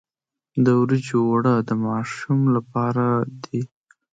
[0.63, 3.05] د وریجو اوړه د ماشوم لپاره
[3.43, 3.61] دي.